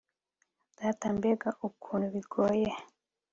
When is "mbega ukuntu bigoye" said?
1.17-2.69